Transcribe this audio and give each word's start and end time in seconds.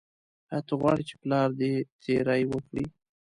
ایا 0.53 0.59
ته 0.67 0.73
غواړې 0.79 1.03
چې 1.09 1.15
پلار 1.21 1.49
دې 1.59 1.73
تیری 2.01 2.43
وکړي. 2.47 2.85